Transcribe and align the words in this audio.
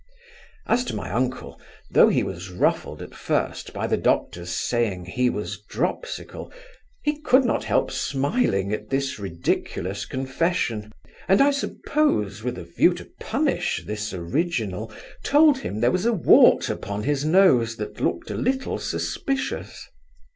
As 0.65 0.83
to 0.85 0.95
my 0.95 1.11
uncle, 1.11 1.61
though 1.91 2.07
he 2.09 2.23
was 2.23 2.49
ruffled 2.49 3.03
at 3.03 3.13
first 3.13 3.71
by 3.71 3.85
the 3.85 3.97
doctor's 3.97 4.49
saying 4.49 5.05
he 5.05 5.29
was 5.29 5.61
dropsical, 5.69 6.51
he 7.03 7.21
could 7.21 7.45
not 7.45 7.65
help 7.65 7.91
smiling 7.91 8.73
at 8.73 8.89
this 8.89 9.19
ridiculous 9.19 10.07
confession 10.07 10.91
and, 11.27 11.39
I 11.39 11.51
suppose, 11.51 12.41
with 12.41 12.57
a 12.57 12.63
view 12.63 12.95
to 12.95 13.11
punish 13.19 13.83
this 13.85 14.11
original, 14.11 14.91
told 15.23 15.59
him 15.59 15.81
there 15.81 15.91
was 15.91 16.07
a 16.07 16.13
wart 16.13 16.67
upon 16.67 17.03
his 17.03 17.23
nose, 17.23 17.75
that 17.75 18.01
looked 18.01 18.31
a 18.31 18.35
little 18.35 18.79
suspicious. 18.79 19.87